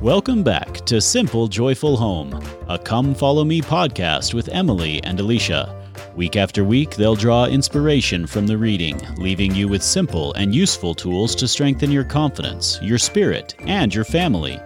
[0.00, 2.32] Welcome back to Simple Joyful Home,
[2.70, 5.76] a Come Follow Me podcast with Emily and Alisha.
[6.16, 10.94] Week after week, they'll draw inspiration from the reading, leaving you with simple and useful
[10.94, 14.58] tools to strengthen your confidence, your spirit, and your family.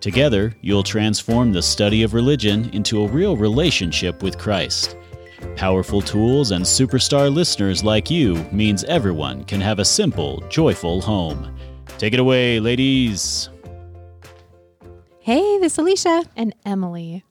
[0.00, 4.96] Together, you'll transform the study of religion into a real relationship with Christ.
[5.54, 11.56] Powerful tools and superstar listeners like you means everyone can have a simple, joyful home.
[11.96, 13.50] Take it away, ladies.
[15.24, 16.26] Hey, this is Alisha.
[16.36, 17.24] and Emily.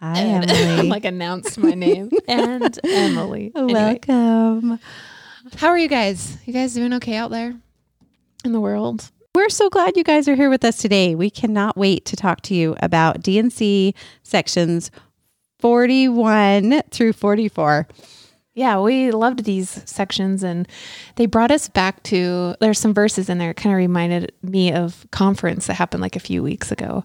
[0.00, 0.88] Hi, And- Emily.
[0.90, 3.52] like announced my name and Emily.
[3.54, 3.72] Anyway,
[4.06, 4.78] Welcome.
[5.56, 6.36] how are you guys?
[6.44, 7.54] You guys doing okay out there
[8.44, 9.10] in the world?
[9.34, 11.14] We're so glad you guys are here with us today.
[11.14, 14.90] We cannot wait to talk to you about D&C sections
[15.60, 17.88] 41 through 44.
[18.54, 20.68] Yeah, we loved these sections and
[21.16, 24.72] they brought us back to there's some verses in there it kind of reminded me
[24.72, 27.02] of conference that happened like a few weeks ago.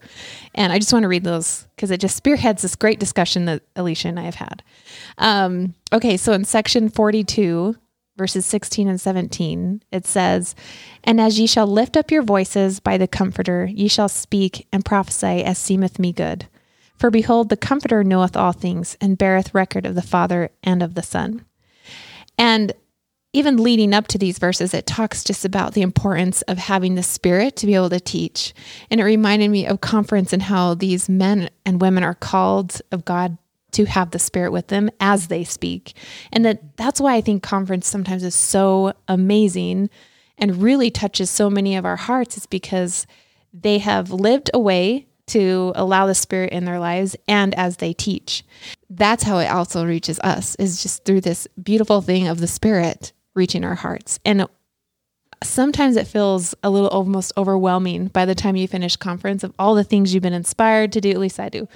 [0.56, 3.62] And I just want to read those because it just spearheads this great discussion that
[3.76, 4.62] Alisha and I have had.
[5.18, 7.78] Um, okay, so in section 42,
[8.18, 10.54] verses 16 and 17, it says,
[11.06, 14.84] And as ye shall lift up your voices by the Comforter, ye shall speak and
[14.84, 16.48] prophesy as seemeth me good.
[16.98, 20.96] For behold, the Comforter knoweth all things, and beareth record of the Father and of
[20.96, 21.46] the Son.
[22.38, 22.74] And
[23.34, 27.04] even leading up to these verses, it talks just about the importance of having the
[27.04, 28.54] Spirit to be able to teach.
[28.90, 33.06] And it reminded me of conference and how these men and women are called of
[33.06, 33.38] God
[33.74, 35.94] to have the Spirit with them as they speak.
[36.32, 39.90] And that that's why I think conference sometimes is so amazing
[40.38, 43.06] and really touches so many of our hearts, is because
[43.54, 47.94] they have lived a way to allow the spirit in their lives and as they
[47.94, 48.44] teach.
[48.90, 53.12] That's how it also reaches us is just through this beautiful thing of the spirit
[53.36, 54.20] reaching our hearts.
[54.26, 54.48] And
[55.44, 59.76] sometimes it feels a little almost overwhelming by the time you finish conference of all
[59.76, 61.12] the things you've been inspired to do.
[61.12, 61.68] At least i do.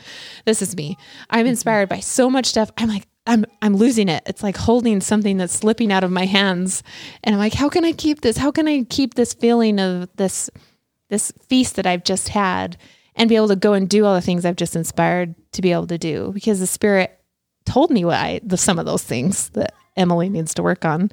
[0.46, 0.98] This is me.
[1.30, 1.50] I'm mm-hmm.
[1.50, 2.72] inspired by so much stuff.
[2.78, 4.24] I'm like I'm I'm losing it.
[4.25, 6.81] It's like holding something that's slipping out of my hands.
[7.24, 8.38] And I'm like, how can I keep this?
[8.38, 10.50] How can I keep this feeling of this
[11.09, 12.78] this feast that I've just had
[13.22, 15.72] and be able to go and do all the things I've just inspired to be
[15.72, 17.20] able to do because the spirit
[17.68, 21.12] told me what I the some of those things that Emily needs to work on.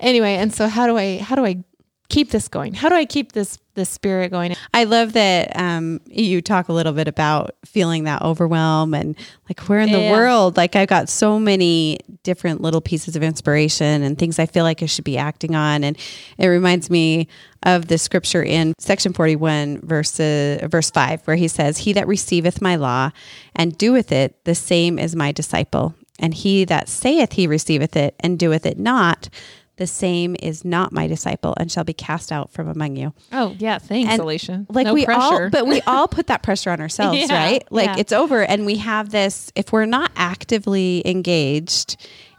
[0.00, 1.62] Anyway, and so how do I how do I
[2.08, 2.74] keep this going?
[2.74, 4.54] How do I keep this this spirit going?
[4.72, 9.16] I love that um, you talk a little bit about feeling that overwhelm and
[9.48, 10.10] like where in the Yeah.
[10.10, 10.56] world.
[10.56, 14.82] Like I've got so many different little pieces of inspiration and things I feel like
[14.82, 15.84] I should be acting on.
[15.84, 15.96] And
[16.38, 17.28] it reminds me
[17.64, 22.06] of the scripture in section 41, verse, uh, verse 5, where he says, He that
[22.06, 23.10] receiveth my law
[23.54, 25.94] and doeth it, the same is my disciple.
[26.20, 29.28] And he that saith he receiveth it and doeth it not,
[29.76, 33.54] the same is not my disciple and shall be cast out from among you Oh
[33.58, 34.66] yeah, thanks, And, Alisha.
[34.68, 35.20] like no we pressure.
[35.20, 37.96] all but we all put that pressure on ourselves Yeah, right like yeah.
[37.98, 41.96] it's over and we have this if we're not actively engaged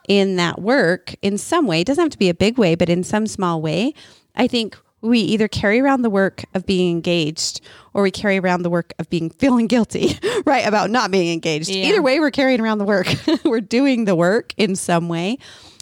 [0.07, 2.89] in that work in some way it doesn't have to be a big way but
[2.89, 3.93] in some small way
[4.35, 7.61] i think we either carry around the work of being engaged
[7.93, 11.69] or we carry around the work of being feeling guilty right about not being engaged
[11.69, 11.85] Yeah.
[11.87, 13.07] either way we're carrying around the work
[13.45, 15.37] we're doing the work in some way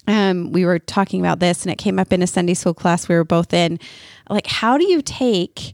[0.07, 3.07] um, we were talking about this and it came up in a sunday school class
[3.07, 3.79] we were both in.
[4.29, 5.73] Like how do you take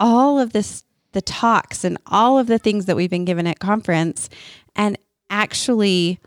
[0.00, 3.58] all of this the talks and all of the things that we've been given at
[3.60, 4.28] conference
[4.74, 4.98] and
[5.30, 6.18] actually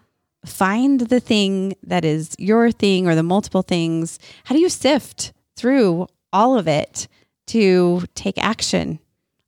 [0.45, 4.17] find the thing that is your thing or the multiple things?
[4.45, 7.07] How do you sift through all of it
[7.47, 8.99] to take action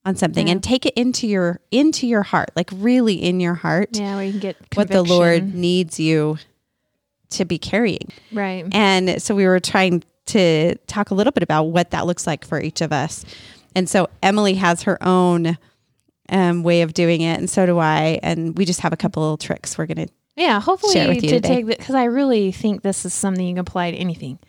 [0.05, 0.53] on something Yeah.
[0.53, 4.31] and take it into your into your heart like really in your heart yeah, we
[4.31, 6.37] can get what the lord needs you
[7.29, 8.65] to be carrying right.
[8.71, 12.45] and so we were trying to talk a little bit about what that looks like
[12.45, 13.25] for each of us.
[13.75, 15.57] And so Emily has her own
[16.29, 18.19] um, way of doing it, and so do I.
[18.21, 20.13] And we just have a couple little tricks we're going to.
[20.35, 21.63] Yeah, hopefully share with you to today.
[21.63, 24.39] take because I really think this is something you can apply to anything.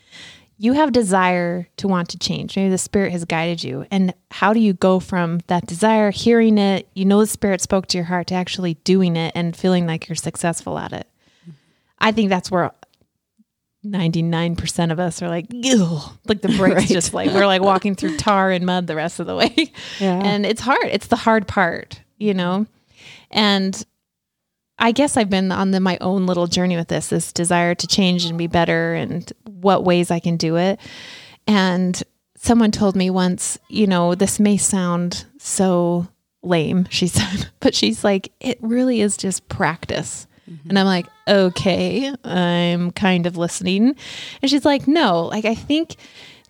[0.56, 2.54] You have desire to want to change.
[2.54, 6.58] Maybe the spirit has guided you, and how do you go from that desire, hearing
[6.58, 9.86] it, you know the spirit spoke to your heart, to actually doing it and feeling
[9.86, 11.06] like you're successful at it?
[11.98, 12.72] I think that's where.
[13.84, 15.98] 99% of us are like, Ew.
[16.26, 16.88] like the brakes Right.
[16.88, 19.54] just like, we're like walking through tar and mud the rest of the way.
[19.98, 20.20] Yeah.
[20.22, 20.84] And it's hard.
[20.84, 22.66] It's the hard part, you know?
[23.30, 23.82] And
[24.78, 27.86] I guess I've been on the, my own little journey with this, this desire to
[27.86, 30.78] change and be better and what ways I can do it.
[31.46, 32.02] And
[32.36, 36.08] someone told me once, you know, this may sound so
[36.42, 40.26] lame, she said, but she's like, it really is just practice.
[40.68, 43.94] And I'm like, okay, I'm kind of listening.
[44.42, 45.96] And she's like, no, like, I think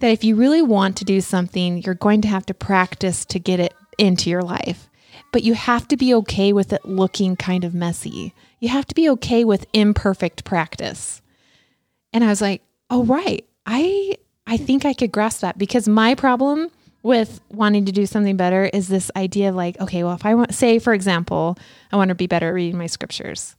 [0.01, 3.39] that if you really want to do something, you're going to have to practice to
[3.39, 4.89] get it into your life.
[5.33, 8.35] but you have to be okay with it looking kind of messy.
[8.59, 11.23] You have to be okay with imperfect practice.
[12.13, 13.45] And I was like, "Oh right.
[13.67, 14.17] I
[14.47, 16.69] I think I could grasp that because my problem
[17.03, 20.35] with wanting to do something better is this idea of like, okay, well, if I
[20.35, 21.57] want say for example,
[21.93, 23.55] I want to be better at reading my scriptures.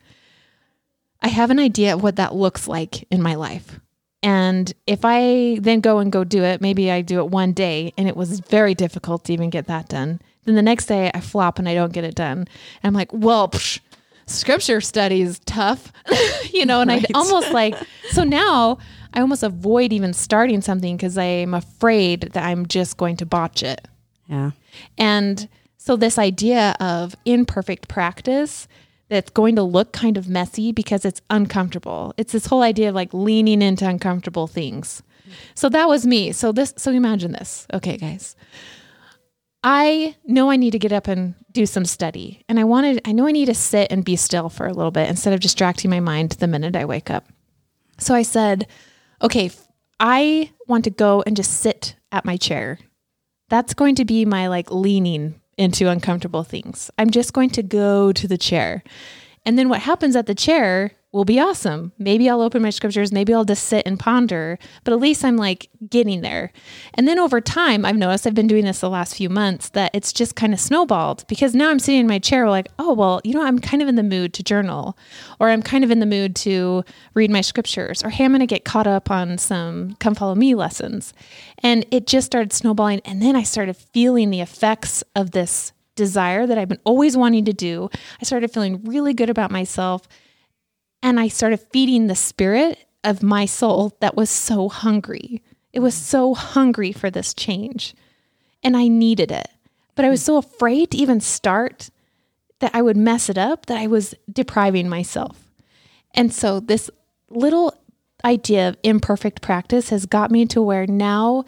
[1.21, 3.79] I have an idea of what that looks like in my life.
[4.23, 7.94] And if I then go and go do it, maybe I do it one day
[7.97, 10.21] and it was very difficult to even get that done.
[10.45, 12.39] Then the next day I flop and I don't get it done.
[12.39, 12.47] And
[12.83, 13.79] I'm like, well, psh,
[14.27, 15.91] scripture study is tough,
[16.53, 17.06] you know, and right.
[17.13, 17.75] I almost like,
[18.09, 18.77] so now
[19.13, 23.63] I almost avoid even starting something because I'm afraid that I'm just going to botch
[23.63, 23.88] it.
[24.27, 24.51] Yeah.
[24.97, 28.68] And so this idea of imperfect practice
[29.12, 32.13] that's going to look kind of messy because it's uncomfortable.
[32.16, 35.04] It's this whole idea of like leaning into uncomfortable things.
[35.54, 36.31] So that was me.
[36.31, 37.68] So this so imagine this.
[37.74, 38.38] Okay, guys.
[39.63, 42.46] I know I need to get up and do some study.
[42.48, 44.92] And I wanted I know I need to sit and be still for a little
[44.92, 47.25] bit instead of distracting my mind the minute I wake up.
[47.98, 48.66] So I said,
[49.22, 49.52] "Okay,
[50.00, 52.80] I want to go and just sit at my chair.
[53.50, 56.89] That's going to be my like leaning into uncomfortable things.
[56.98, 58.83] I'm just going to go to the chair.
[59.45, 61.92] And then what happens at the chair will be awesome.
[61.98, 65.36] Maybe I'll open my scriptures, maybe I'll just sit and ponder, but at least I'm
[65.36, 66.52] like getting there.
[66.94, 69.92] And then over time, I've noticed I've been doing this the last few months that
[69.94, 73.19] it's just kind of snowballed because now I'm sitting in my chair like, oh, well,
[73.24, 74.98] you know, I'm kind of in the mood to journal
[75.40, 76.84] or I'm kind of in the mood to
[77.14, 80.36] read my scriptures or hey, I'm going to get caught up on some come follow
[80.36, 81.14] me lessons.
[81.60, 83.02] And it just started snowballing.
[83.04, 87.46] And then I started feeling the effects of this desire that I've been always wanting
[87.46, 87.90] to do.
[88.22, 90.07] I started feeling really good about myself
[91.03, 95.42] and I started feeding the spirit of my soul that was so hungry.
[95.74, 97.95] It was so hungry for this change.
[98.63, 99.50] And I needed it.
[99.95, 101.89] But I was so afraid to even start
[102.59, 105.50] that I would mess it up that I was depriving myself.
[106.13, 106.89] And so this
[107.30, 107.74] little
[108.24, 111.45] idea of imperfect practice has got me to where now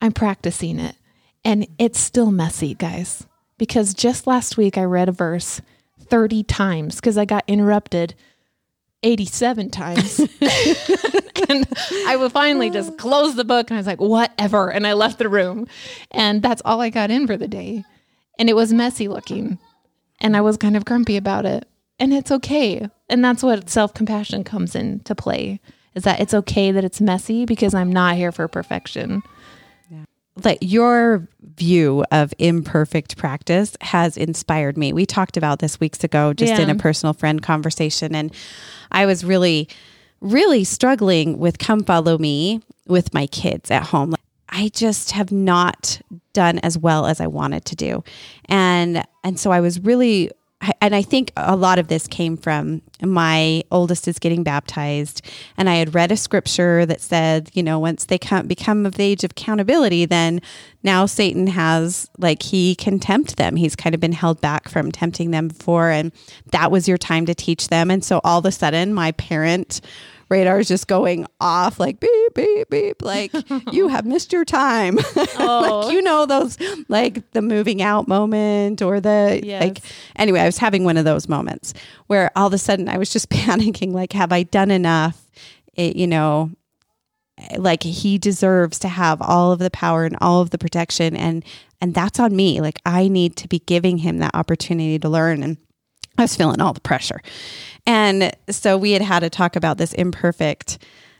[0.00, 0.96] I'm practicing it.
[1.44, 3.26] And it's still messy, guys,
[3.58, 5.60] because just last week I read a verse
[6.00, 8.14] 30 times because I got interrupted
[9.02, 10.18] 87 times.
[11.48, 11.66] and
[12.06, 14.70] I would finally just close the book and I was like, whatever.
[14.70, 15.66] And I left the room.
[16.10, 17.84] And that's all I got in for the day.
[18.38, 19.58] And it was messy looking.
[20.20, 21.68] And I was kind of grumpy about it.
[21.98, 22.88] And it's okay.
[23.08, 25.60] And that's what self compassion comes into play
[25.94, 29.22] is that it's okay that it's messy because I'm not here for perfection
[30.44, 34.92] like your view of imperfect practice has inspired me.
[34.92, 36.60] We talked about this weeks ago just yeah.
[36.60, 38.34] in a personal friend conversation and
[38.92, 39.68] I was really
[40.20, 44.14] really struggling with come follow me with my kids at home.
[44.48, 46.00] I just have not
[46.32, 48.04] done as well as I wanted to do.
[48.46, 50.30] And and so I was really
[50.80, 55.20] and I think a lot of this came from my oldest is getting baptized,
[55.56, 58.98] and I had read a scripture that said, you know, once they come become of
[58.98, 60.40] age of accountability, then
[60.82, 63.56] now Satan has like he can tempt them.
[63.56, 66.10] He's kind of been held back from tempting them before, and
[66.52, 67.90] that was your time to teach them.
[67.90, 69.82] And so all of a sudden, my parent
[70.28, 73.32] radar is just going off like beep beep beep like
[73.72, 74.98] you have missed your time
[75.38, 75.84] oh.
[75.84, 76.58] like you know those
[76.88, 79.62] like the moving out moment or the yes.
[79.62, 79.78] like
[80.16, 81.74] anyway i was having one of those moments
[82.06, 85.28] where all of a sudden i was just panicking like have i done enough
[85.74, 86.50] it, you know
[87.38, 91.16] eh, like he deserves to have all of the power and all of the protection
[91.16, 91.44] and
[91.80, 95.42] and that's on me like i need to be giving him that opportunity to learn
[95.42, 95.56] and
[96.18, 97.20] I was feeling all the pressure.
[97.86, 100.78] And so we had had to talk about this imperfect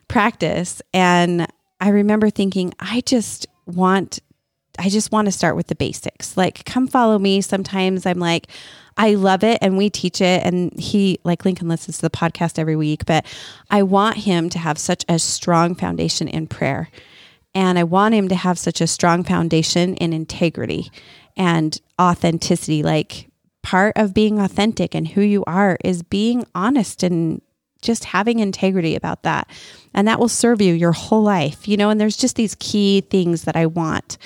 [0.08, 0.82] practice.
[0.92, 1.46] And
[1.80, 4.18] I remember thinking, I just want,
[4.78, 6.36] I just want to start with the basics.
[6.36, 7.40] Like, come follow me.
[7.40, 8.48] Sometimes I'm like,
[8.96, 10.42] I love it and we teach it.
[10.42, 13.26] And he, like Lincoln, listens to the podcast every week, but
[13.70, 16.88] I want him to have such a strong foundation in prayer.
[17.54, 20.90] And I want him to have such a strong foundation in integrity
[21.36, 22.82] and authenticity.
[22.82, 23.28] Like,
[23.66, 27.42] part of being authentic and who you are is being honest and
[27.82, 29.50] just having integrity about that.
[29.92, 31.90] And that will serve you your whole life, you know.
[31.90, 34.18] And there's just these key things that I want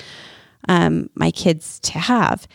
[0.69, 2.47] um, my kids to have.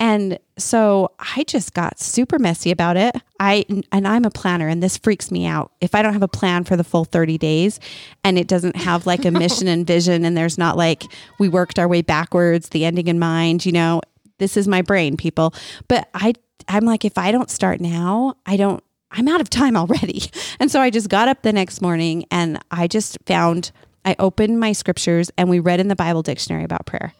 [0.00, 3.14] And so I just got super messy about it.
[3.38, 5.70] I and I'm a planner and this freaks me out.
[5.80, 7.78] If I don't have a plan for the full 30 days
[8.24, 11.04] and it doesn't have like a mission and vision and there's not like
[11.38, 14.00] we worked our way backwards, the ending in mind, you know,
[14.42, 15.54] this is my brain, people.
[15.86, 16.34] But I
[16.68, 18.82] I'm like if I don't start now, I don't
[19.12, 20.22] I'm out of time already.
[20.60, 23.72] And so I just got up the next morning and I just found
[24.04, 27.14] I opened my scriptures and we read in the Bible dictionary about prayer.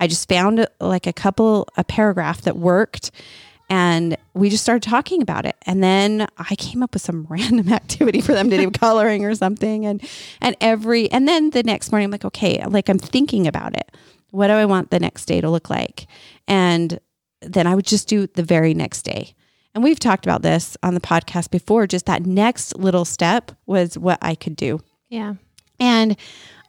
[0.00, 3.12] I just found like a couple, a paragraph that worked
[3.70, 7.72] and we just started talking about it and then i came up with some random
[7.72, 10.06] activity for them to do coloring or something and
[10.40, 13.90] and every and then the next morning i'm like okay like i'm thinking about it
[14.32, 16.06] what do i want the next day to look like
[16.48, 16.98] and
[17.40, 19.32] then i would just do the very next day
[19.74, 23.96] and we've talked about this on the podcast before just that next little step was
[23.96, 25.34] what i could do Yeah.
[25.80, 26.16] and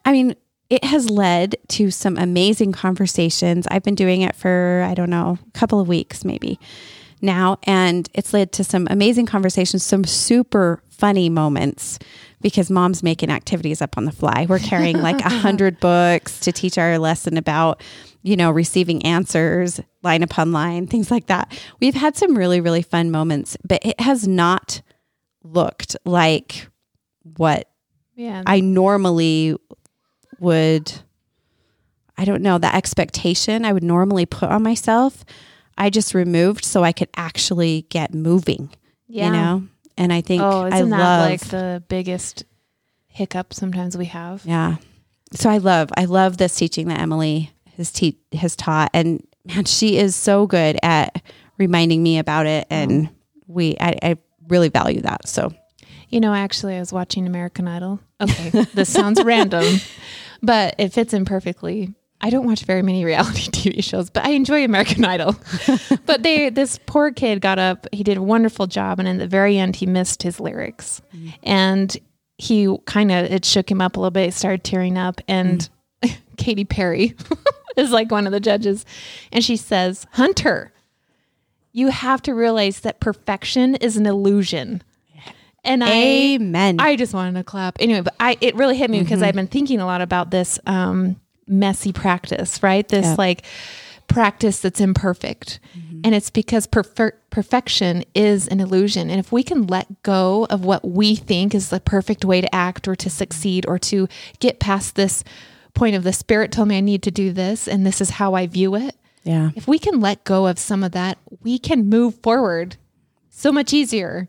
[0.05, 0.35] I mean,
[0.69, 3.65] it has led to some amazing conversations.
[3.71, 6.59] I've been doing it for, I don't know, a couple of weeks maybe
[7.21, 7.57] now.
[7.63, 11.99] And it's led to some amazing conversations, some super funny moments
[12.43, 14.45] because mom's making activities up on the fly.
[14.47, 17.81] We're carrying like a hundred books to teach our lesson about,
[18.21, 21.57] you know, receiving answers line upon line, things like that.
[21.79, 24.81] We've had some really, really fun moments, but it has not
[25.43, 26.67] looked like
[27.37, 27.69] what
[28.15, 28.43] Yeah.
[28.45, 29.55] I normally
[30.39, 30.91] would
[32.15, 35.25] I don't know, the expectation I would normally put on myself,
[35.79, 38.69] I just removed so I could actually get moving.
[39.07, 39.25] yeah.
[39.25, 39.67] You know?
[39.97, 42.45] And I think Oh, I love like the biggest
[43.07, 44.43] hiccup sometimes we have?
[44.45, 44.77] Yeah.
[45.33, 49.65] So I love I love this teaching that Emily has te- has taught and man,
[49.65, 51.21] she is so good at
[51.57, 53.11] reminding me about it and oh.
[53.47, 55.27] we I, I really value that.
[55.27, 55.53] So
[56.09, 57.99] You know, actually, I was watching American Idol.
[58.21, 59.65] Okay, this sounds random,
[60.41, 61.93] but it fits in perfectly.
[62.23, 65.35] I don't watch very many reality TV shows, but I enjoy American Idol.
[66.05, 67.85] but they, this poor kid got up.
[67.91, 71.01] He did a wonderful job, and in the very end, he missed his lyrics,
[71.43, 71.95] and
[72.37, 74.25] he kind of it shook him up a little bit.
[74.25, 75.69] He started tearing up, and
[76.37, 77.13] Katy Perry
[77.75, 78.85] is like one of the judges,
[79.33, 80.71] and she says, "Hunter,
[81.73, 84.81] you have to realize that perfection is an illusion."
[85.65, 86.77] And I Amen.
[86.79, 87.77] I just wanted to clap.
[87.79, 89.25] Anyway, but I it really hit me because Mm-hmm.
[89.25, 91.15] I've been thinking a lot about this um,
[91.47, 92.87] messy practice, right?
[92.87, 93.15] This Yeah.
[93.17, 93.43] like
[94.07, 95.59] practice that's imperfect.
[95.77, 96.01] Mm-hmm.
[96.03, 99.09] And it's because perfer- perfection is an illusion.
[99.09, 102.53] And if we can let go of what we think is the perfect way to
[102.53, 104.07] act or to succeed or to
[104.39, 105.23] get past this
[105.73, 108.33] point of the spirit told me I need to do this and this is how
[108.35, 108.95] I view it.
[109.23, 109.51] yeah.
[109.55, 112.75] If we can let go of some of that, we can move forward
[113.29, 114.27] so much easier.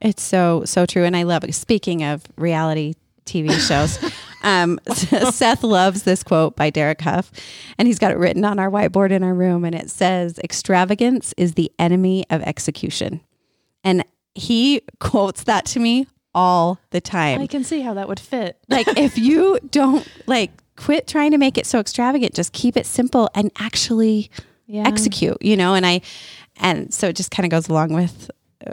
[0.00, 1.52] It's so so true, and I love it.
[1.54, 2.94] Speaking of reality
[3.28, 3.98] TV shows,
[4.42, 4.80] um,
[5.32, 7.30] Seth loves this quote by Derek Hough,
[7.78, 11.34] and he's got it written on our whiteboard in our room, and it says, "Extravagance
[11.36, 13.20] is the enemy of execution,"
[13.84, 14.04] and
[14.34, 17.40] he quotes that to me all the time.
[17.40, 18.58] I can see how that would fit.
[18.68, 22.86] like if you don't like quit trying to make it so extravagant, just keep it
[22.86, 24.30] simple and actually
[24.66, 24.86] Yeah.
[24.86, 25.38] execute.
[25.42, 26.02] You know, and I
[26.56, 28.30] and so it just kind of goes along with.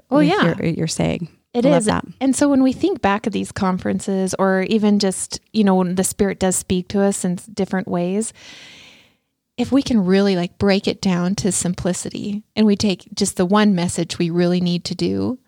[0.09, 0.55] Oh, with yeah.
[0.57, 1.89] your, you're saying It I is.
[2.19, 5.95] And so when we think back at these conferences or even just, you know, when
[5.95, 8.33] the spirit does speak to us in different ways,
[9.57, 13.45] if we can really like break it down to simplicity and we take just the
[13.45, 15.39] one message we really need to do,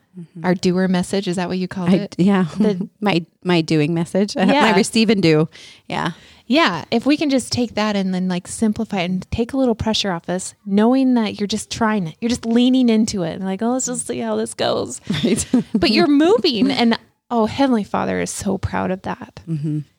[0.43, 1.99] our doer message, is that what you called Mm-hmm.
[1.99, 2.15] I, it?
[2.17, 4.75] yeah, The- my my doing message, my Yeah.
[4.75, 5.47] receive and do.
[5.87, 6.11] Yeah,
[6.47, 6.85] Yeah.
[6.91, 9.75] If we can just take that and then like simplify it and take a little
[9.75, 13.45] pressure off us, knowing that you're just trying it, you're just leaning into it and
[13.45, 15.01] like, oh, let's just see how this goes.
[15.23, 15.45] right.
[15.73, 16.97] but you're moving and
[17.29, 19.41] oh heavenly father is so proud of that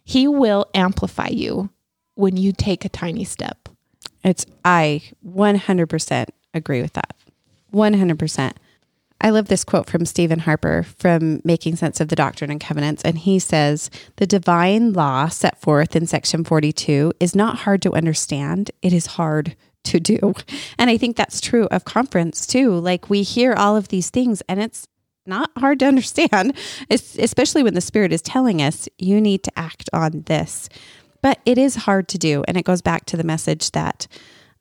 [0.05, 1.69] he will amplify you
[2.15, 3.69] when you take a tiny step
[4.25, 7.15] it's I 100% agree with that.
[7.73, 8.53] 100%.
[9.21, 13.03] I love this quote from Steven Harper from Making Sense of the Doctrine and Covenants.
[13.03, 17.95] And he says, The divine law set forth in section 42 is not hard to
[17.95, 20.35] understand, it is hard to do.
[20.79, 22.73] And I think that's true of conference too.
[22.79, 24.87] Like we hear all of these things and it's
[25.27, 26.57] not hard to understand,
[26.91, 30.69] es- especially when the Spirit is telling us you need to act on this.
[31.23, 32.45] But it is hard to do.
[32.47, 34.07] And it goes back to the message that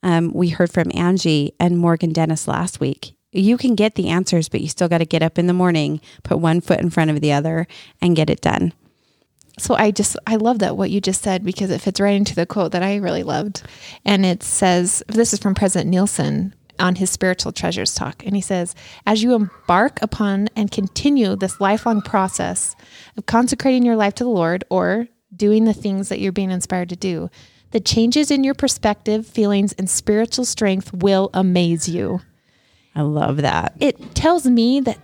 [0.01, 3.16] um, we heard from Angie and Morgan Dennis last week.
[3.31, 6.00] You can get the answers, but you still got to get up in the morning,
[6.24, 7.67] put one foot in front of the other,
[8.01, 8.74] and get it done.
[9.60, 12.36] so i just i love that what you just said because it fits right into
[12.36, 13.63] the quote that i really loved.
[14.05, 18.24] And it says this is from president Nelson on his spiritual treasures talk.
[18.25, 22.75] And he says as you embark upon and continue this lifelong process
[23.17, 26.89] of consecrating your life to the lord or doing the things that you're being inspired
[26.89, 27.29] to do
[27.72, 32.22] the changes in your perspective feelings and spiritual strength will amaze you
[32.98, 33.74] I love that.
[33.80, 34.98] it tells me that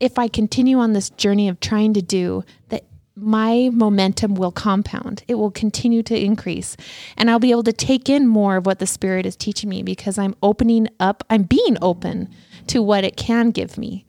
[0.00, 2.84] if I continue on this journey of trying to do that
[3.16, 5.22] my momentum will compound.
[5.28, 6.76] It will continue to increase
[7.16, 9.82] and I'll be able to take in more of what the spirit is teaching me
[9.82, 12.28] because I'm opening up, I'm being open
[12.68, 14.04] to what it can give me.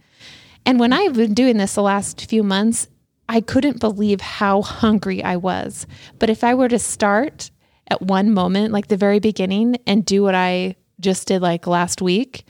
[0.65, 2.87] And when I've been doing this the last few months,
[3.29, 5.85] I couldn't believe how hungry I was.
[6.17, 7.51] But if I were to start
[7.87, 12.01] at one moment, like the very beginning, and do what I just did like last
[12.01, 12.45] week,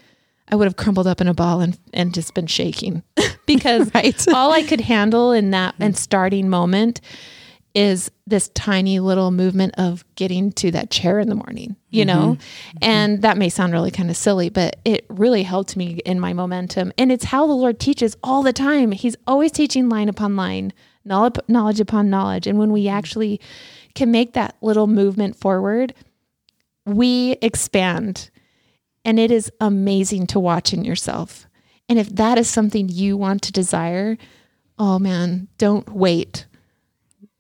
[0.49, 3.03] I would have crumbled up in a ball and, and just been shaking
[3.45, 4.27] because Right.
[4.33, 7.01] all I could handle in that and starting moment
[7.75, 12.19] is this tiny little movement of getting to that chair in the morning, you mm-hmm.
[12.19, 12.33] know?
[12.35, 12.77] Mm-hmm.
[12.81, 16.31] And that may sound really kind of silly, but it really helped me in my
[16.31, 16.93] momentum.
[16.97, 18.93] And it's how the Lord teaches all the time.
[18.93, 20.71] He's always teaching line upon line,
[21.03, 22.47] knowledge, knowledge upon knowledge.
[22.47, 22.95] And when we mm-hmm.
[22.95, 23.41] actually
[23.93, 25.93] can make that little movement forward,
[26.85, 28.29] we expand.
[29.05, 31.47] And it is amazing to watch in yourself.
[31.87, 34.17] And if that is something you want to desire,
[34.79, 36.47] oh man, don't wait.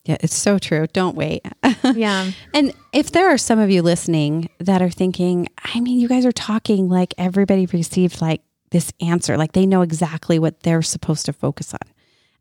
[0.05, 0.87] Yeah, it's so true.
[0.87, 1.45] Don't wait.
[1.93, 2.31] Yeah.
[2.53, 6.25] And if there are some of you listening that are thinking, I mean, you guys
[6.25, 8.41] are talking like everybody received like
[8.71, 11.93] this answer, like they know exactly what they're supposed to focus on.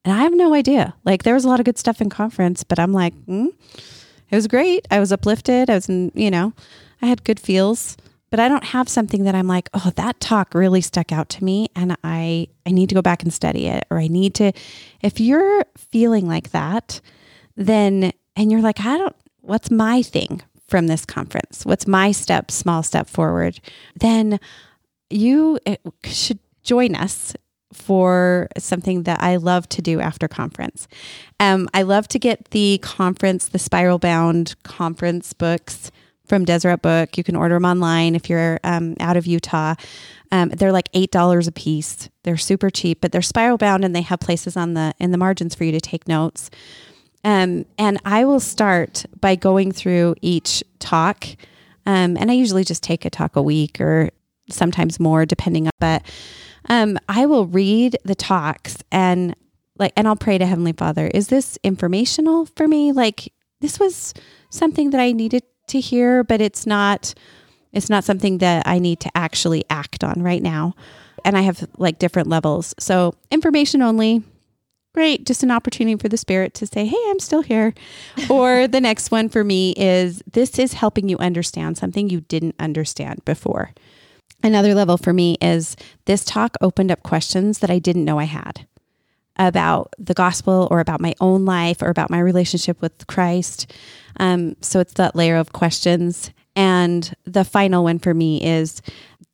[0.05, 0.95] And I have no idea.
[1.05, 3.49] Like there was a lot of good stuff in conference, but I'm like, mm,
[4.31, 4.89] it was great.
[4.91, 5.69] I was uplifted.
[5.71, 6.53] I was you know,
[7.03, 7.97] I had good feels,
[8.35, 11.45] but I don't have something that I'm like, oh, that talk really stuck out to
[11.45, 14.51] me and I I need to go back and study it or I need to
[15.03, 17.01] if you're feeling like that,
[17.55, 21.65] then and you're like, I don't what's my thing from this conference?
[21.65, 23.61] What's my step, small step forward?
[23.95, 24.41] Then
[25.11, 25.61] you
[26.03, 27.37] should join us
[27.73, 30.89] for something that I love to do after conference.
[31.39, 35.93] Um, I love to get the conference, the spiral bound conference books
[36.27, 37.17] from Deseret Book.
[37.19, 39.75] You can order them online if you're um, out of Utah.
[40.33, 42.09] Um, they're like eight dollars a piece.
[42.23, 45.19] They're super cheap, but they're spiral bound and they have places on the in the
[45.19, 46.51] margins for you to take notes.
[47.25, 51.27] Um, and I will start by going through each talk.
[51.87, 54.11] Um, and I usually just take a talk a week or
[54.51, 55.71] sometimes more, depending on.
[55.81, 56.03] But
[56.69, 59.35] um, I will read the talks and
[59.79, 61.09] like, and I'll pray to Heavenly Father.
[61.09, 62.93] Is this informational for me?
[62.93, 64.15] Like, this was
[64.51, 67.15] something that I needed to hear, but it's not.
[67.73, 70.77] It's not something that I need to actually act on right now.
[71.25, 72.73] And I have like different levels.
[72.79, 74.23] So information only,
[74.95, 77.75] great just an opportunity for the spirit to say hey i'm still here
[78.31, 82.55] or the next one for me is this is helping you understand something you didn't
[82.59, 83.73] understand before
[84.43, 88.25] another level for me is this talk opened up questions that i didn't know i
[88.25, 88.67] had
[89.37, 93.73] about the gospel or about my own life or about my relationship with christ
[94.19, 98.81] um, so it's that layer of questions and the final one for me is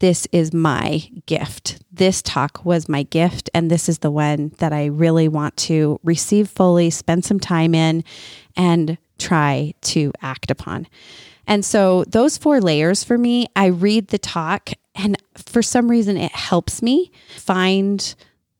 [0.00, 1.82] this is my gift.
[1.92, 6.00] This talk was my gift, and this is the one that I really want to
[6.02, 8.02] receive fully, spend some time in,
[8.56, 10.88] and try to act upon.
[11.46, 16.16] And so, those four layers for me, I read the talk, and for some reason,
[16.16, 18.14] it helps me find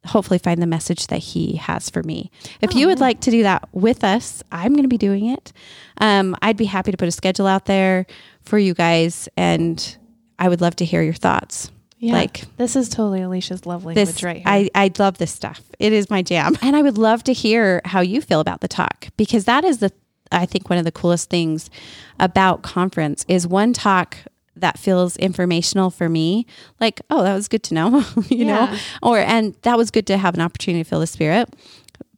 [0.07, 2.31] hopefully find the message that he has for me.
[2.61, 5.53] If you would like to do that with us, I'm going to be doing it.
[5.99, 8.07] Um, I'd be happy to put a schedule out there
[8.43, 9.97] for you guys, and
[10.39, 11.71] I would love to hear your thoughts.
[11.99, 12.15] Yeah.
[12.15, 14.45] Like this is totally Alisha's love language this, right here.
[14.47, 15.61] I, I love this stuff.
[15.79, 18.69] It is my jam, and I would love to hear how you feel about the
[18.69, 19.93] talk because that is the
[20.33, 21.69] I think one of the coolest things
[22.19, 24.17] about conference is one talk
[24.57, 26.47] that feels informational for me
[26.81, 30.17] like oh that was good to know you know or and that was good to
[30.19, 31.49] have an opportunity to feel the spirit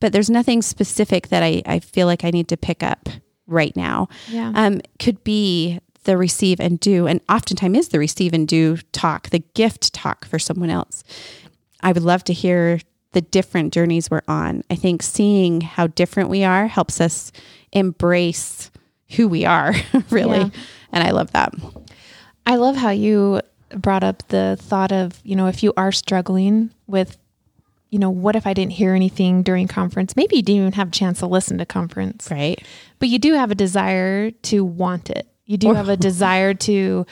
[0.00, 3.08] but there's nothing specific that I, I feel like I need to pick up
[3.46, 4.52] right now Yeah.
[4.54, 9.30] um, could be the receive and do and oftentimes is the receive and do talk
[9.30, 11.04] the gift talk for someone else
[11.84, 12.80] I would love to hear
[13.12, 14.62] the different journeys we're on.
[14.70, 17.30] I think seeing how different we are helps us
[17.72, 18.70] embrace
[19.16, 19.74] who we are,
[20.10, 20.38] really.
[20.38, 20.50] Yeah.
[20.92, 21.52] And I love that.
[22.46, 23.40] I love how you
[23.74, 27.16] brought up the thought of, you know, if you are struggling with,
[27.90, 30.16] you know, what if I didn't hear anything during conference?
[30.16, 32.62] Maybe you didn't even have a chance to listen to conference, Right.
[32.98, 35.26] but you do have a desire to want it.
[35.46, 37.07] You do have a desire to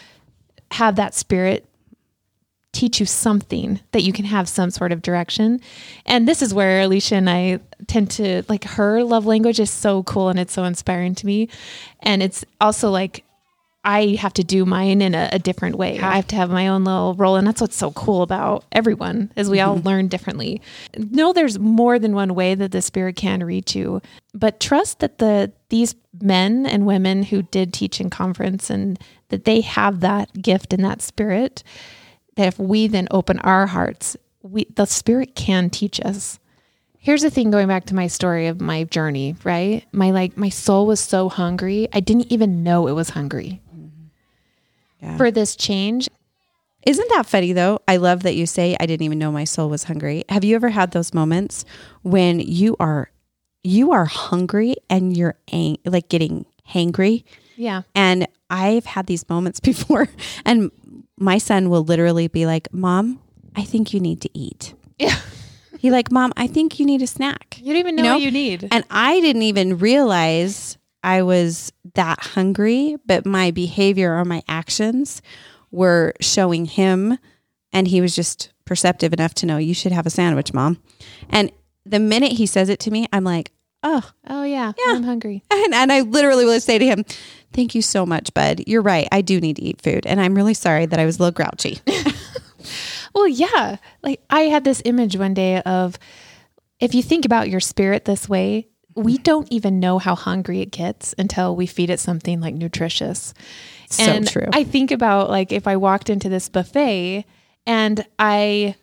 [0.73, 1.67] have that spirit
[2.73, 5.61] teach you something that you can have some sort of direction.
[6.07, 10.05] And this is where Alisha and I tend to like her love language is so
[10.05, 11.49] cool and it's so inspiring to me.
[12.01, 13.25] And it's also like
[13.83, 15.99] I have to do mine in a, a different way.
[15.99, 17.37] I have to have my own little role.
[17.37, 19.87] And that's what's so cool about everyone is we all mm-hmm.
[19.87, 20.61] learn differently.
[20.99, 24.03] No, there's more than one way that the spirit can reach you,
[24.35, 29.45] but trust that the these men and women who did teach in conference and that
[29.45, 31.63] they have that gift and that spirit
[32.37, 36.39] that if we then open our hearts, we the spirit can teach us.
[36.99, 39.87] Here's the thing going back to my story of my journey, right?
[39.91, 41.89] My like my soul was so hungry.
[41.95, 43.63] I didn't even know it was hungry
[45.03, 45.17] Yeah.
[45.17, 46.09] for this change.
[46.87, 47.81] Isn't that funny though?
[47.89, 50.25] I love that you say I didn't even know my soul was hungry.
[50.29, 51.65] Have you ever had those moments
[52.03, 53.11] when you are
[53.63, 57.25] you are hungry and you're ang- like getting hangry
[57.57, 57.83] Yeah.
[57.95, 60.09] And I've had these moments before,
[60.47, 60.71] and
[61.19, 63.21] my son will literally be like, Mom,
[63.55, 64.73] I think you need to eat.
[64.99, 65.15] Yeah.
[65.79, 67.59] He like, Mom, I think you need a snack.
[67.61, 68.15] You don't even know, You know?
[68.17, 68.69] what you need.
[68.73, 75.23] And I didn't even realize I was that hungry, but my behavior or my actions
[75.71, 77.19] were showing him.
[77.73, 80.83] And he was just perceptive enough to know you should have a sandwich, mom.
[81.29, 81.53] And
[81.87, 84.73] the minute he says it to me, I'm like, oh, oh yeah.
[84.79, 84.95] Yeah.
[84.95, 85.43] I'm hungry.
[85.51, 87.05] and, and I literally will say to him,
[87.53, 88.65] thank you so much, bud.
[88.67, 89.09] You're right.
[89.13, 90.07] I do need to eat food.
[90.07, 91.81] And I'm really sorry that I was a little grouchy.
[93.15, 93.77] Well, yeah.
[94.03, 95.99] Like I had this image one day of
[96.79, 100.71] if you think about your spirit this way, we don't even know how hungry it
[100.71, 103.35] gets until we feed it something like nutritious.
[103.89, 104.47] So and true.
[104.53, 107.25] I think about like if I walked into this buffet
[107.67, 108.75] and I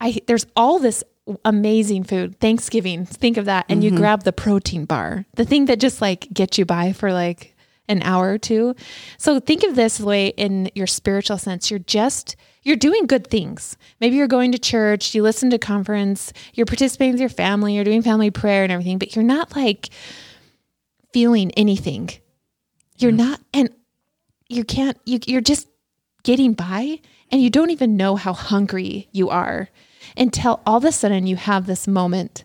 [0.00, 1.04] I there's all this
[1.44, 2.38] amazing food.
[2.40, 3.98] Thanksgiving, think of that and you mm-hmm.
[3.98, 5.26] grab the protein bar.
[5.34, 7.54] The thing that just like gets you by for like
[7.88, 8.74] an hour or two.
[9.18, 11.70] So think of this way in your spiritual sense.
[11.70, 13.76] You're just you're doing good things.
[14.00, 17.84] Maybe you're going to church, you listen to conference, you're participating with your family, you're
[17.84, 19.90] doing family prayer and everything, but you're not like
[21.12, 22.10] feeling anything.
[22.98, 23.70] You're not and
[24.48, 25.68] you can't you you're just
[26.22, 29.70] getting by and you don't even know how hungry you are
[30.16, 32.44] until all of a sudden you have this moment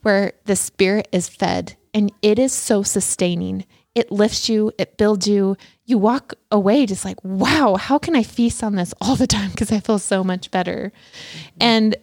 [0.00, 3.64] where the spirit is fed and it is so sustaining.
[3.94, 5.56] It lifts you, it builds you.
[5.84, 9.50] You walk away just like, wow, how can I feast on this all the time?
[9.50, 10.92] Because I feel so much better.
[11.60, 11.96] And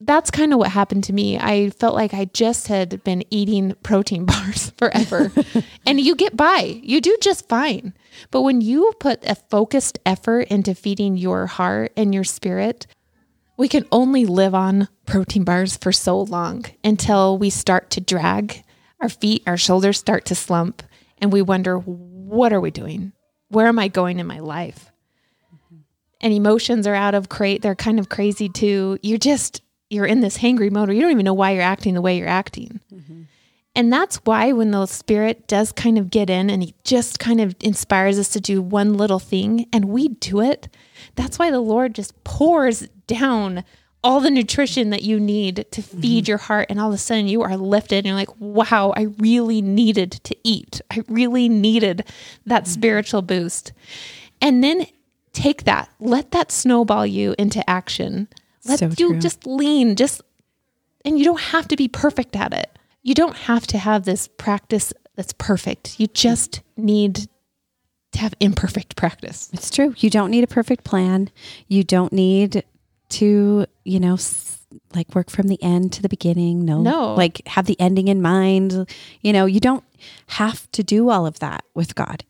[0.00, 1.38] that's kind of what happened to me.
[1.38, 5.32] I felt like I just had been eating protein bars forever.
[5.86, 7.94] and you get by, you do just fine.
[8.30, 12.86] But when you put a focused effort into feeding your heart and your spirit,
[13.56, 18.62] we can only live on protein bars for so long until we start to drag
[19.00, 20.82] our feet, our shoulders start to slump,
[21.22, 23.12] and we wonder, what are we doing?
[23.48, 24.90] Where am I going in my life?
[26.20, 27.62] And emotions are out of crate.
[27.62, 28.98] They're kind of crazy too.
[29.02, 31.94] You're just, you're in this hangry mode or you don't even know why you're acting
[31.94, 32.80] the way you're acting.
[33.74, 37.40] And that's why when the spirit does kind of get in and he just kind
[37.40, 40.68] of inspires us to do one little thing and we do it,
[41.14, 43.64] that's why the Lord just pours down
[44.04, 46.30] all the nutrition that you need to feed mm-hmm.
[46.30, 46.66] your heart.
[46.68, 50.12] And all of a sudden you are lifted and you're like, wow, I really needed
[50.24, 50.80] to eat.
[50.90, 52.04] I really needed
[52.46, 52.72] that mm-hmm.
[52.72, 53.72] spiritual boost.
[54.40, 54.86] And then
[55.32, 58.28] take that, let that snowball you into action.
[58.64, 59.20] Let So you true.
[59.20, 60.20] just lean, just
[61.04, 62.70] and you don't have to be perfect at it.
[63.02, 65.98] You don't have to have this practice that's perfect.
[65.98, 67.28] You just need
[68.12, 69.50] to have imperfect practice.
[69.52, 69.94] It's true.
[69.98, 71.30] You don't need a perfect plan.
[71.66, 72.64] You don't need
[73.12, 76.64] to, you know, s- like work from the end to the beginning.
[76.64, 77.14] No, No.
[77.14, 78.88] like have the ending in mind.
[79.20, 79.84] You know, you don't
[80.28, 82.24] have to do all of that with God.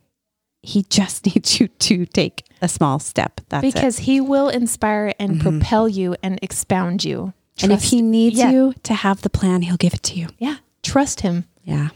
[0.63, 3.41] He just needs you to take a small step.
[3.49, 3.75] That's it.
[3.75, 5.59] because he will inspire and mm-hmm.
[5.61, 7.33] propel you and expound you.
[7.63, 8.51] And if he needs yeah.
[8.51, 10.29] you to have the plan, he'll give it to you.
[10.39, 11.45] yeah, trust him.
[11.65, 11.91] Yeah.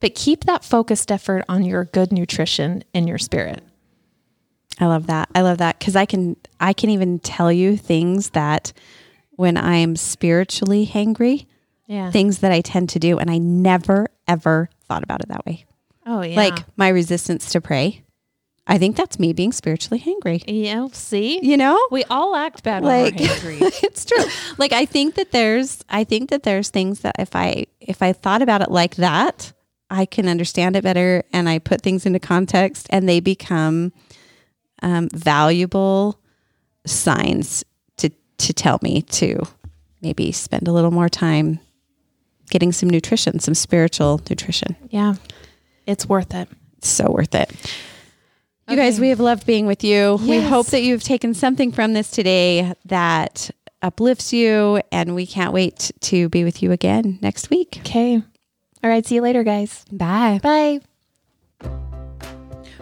[0.00, 3.64] But keep that focused effort on your good nutrition in your spirit.
[4.80, 5.28] I love that.
[5.34, 8.72] I love that because I can I can even tell you things that
[9.32, 11.46] when I am spiritually hangry,
[11.86, 12.10] Yeah.
[12.10, 15.64] things that I tend to do, and I never ever thought about it that way.
[16.06, 16.36] oh yeah.
[16.36, 18.02] Like my resistance to pray.
[18.70, 20.42] I think that's me being spiritually hangry.
[20.46, 21.40] yeah, see?
[21.42, 23.60] You know, We all act bad like when we're hangry.
[23.82, 24.22] it's true.
[24.58, 28.12] Like I think that there's I think that there's things that if I if I
[28.12, 29.52] thought about it like that,
[29.90, 33.92] I can understand it better and I put things into context and they become
[34.82, 36.20] um, valuable
[36.86, 37.64] signs
[37.98, 39.42] to to tell me to
[40.00, 41.60] maybe spend a little more time
[42.50, 44.76] getting some nutrition, some spiritual nutrition.
[44.90, 45.14] yeah.
[45.86, 46.48] It's worth it.
[46.76, 47.50] It's so worth it.
[48.68, 50.18] You guys, we have loved being with you.
[50.20, 55.54] We hope that you've taken something from this today that uplifts you, and we can't
[55.54, 57.78] wait to be with you again next week.
[57.80, 58.16] Okay.
[58.16, 59.06] All right.
[59.06, 59.86] See you later, guys.
[59.90, 60.40] Bye.
[60.42, 60.80] Bye.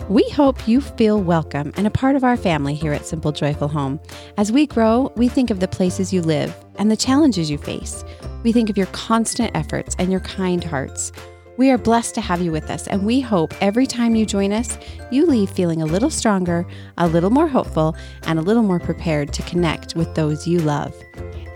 [0.08, 3.66] We hope you feel welcome and a part of our family here at Simple Joyful
[3.66, 3.98] Home.
[4.36, 8.04] As we grow, we think of the places you live and the challenges you face.
[8.44, 11.10] We think of your constant efforts and your kind hearts.
[11.56, 14.52] We are blessed to have you with us, and we hope every time you join
[14.52, 14.78] us,
[15.10, 16.66] you leave feeling a little stronger,
[16.98, 20.94] a little more hopeful, and a little more prepared to connect with those you love.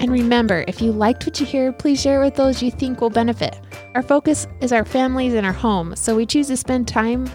[0.01, 3.01] And remember, if you liked what you hear, please share it with those you think
[3.01, 3.61] will benefit.
[3.95, 7.31] Our focus is our families and our home, so we choose to spend time,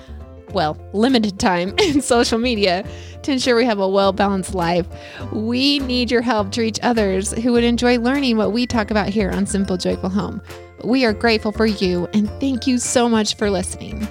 [0.56, 2.84] well, limited time in social media
[3.22, 4.88] to ensure we have a well balanced life.
[5.32, 9.10] We need your help to reach others who would enjoy learning what we talk about
[9.10, 10.42] here on Simple Joyful Home.
[10.84, 14.08] We are grateful for you and thank you so much for listening.